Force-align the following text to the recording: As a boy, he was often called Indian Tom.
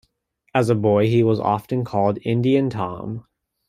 As 0.55 0.71
a 0.71 0.73
boy, 0.73 1.09
he 1.09 1.21
was 1.21 1.39
often 1.39 1.85
called 1.85 2.17
Indian 2.23 2.71
Tom. 2.71 3.23